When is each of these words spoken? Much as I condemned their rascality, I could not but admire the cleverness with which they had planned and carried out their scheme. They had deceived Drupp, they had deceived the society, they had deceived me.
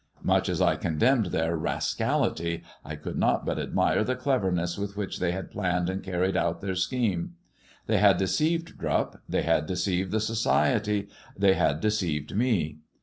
Much 0.23 0.49
as 0.49 0.59
I 0.59 0.77
condemned 0.77 1.27
their 1.27 1.55
rascality, 1.55 2.63
I 2.83 2.95
could 2.95 3.19
not 3.19 3.45
but 3.45 3.59
admire 3.59 4.03
the 4.03 4.15
cleverness 4.15 4.75
with 4.75 4.97
which 4.97 5.19
they 5.19 5.31
had 5.31 5.51
planned 5.51 5.91
and 5.91 6.01
carried 6.01 6.35
out 6.35 6.59
their 6.59 6.73
scheme. 6.73 7.35
They 7.85 7.99
had 7.99 8.17
deceived 8.17 8.79
Drupp, 8.79 9.21
they 9.29 9.43
had 9.43 9.67
deceived 9.67 10.11
the 10.11 10.19
society, 10.19 11.07
they 11.37 11.53
had 11.53 11.81
deceived 11.81 12.35
me. 12.35 12.79